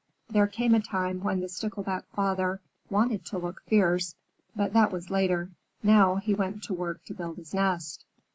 [0.31, 2.59] There came a time when the Stickleback Father
[2.89, 4.15] wanted to look fierce,
[4.55, 5.51] but that was later.
[5.83, 8.03] Now he went to work to build his nest.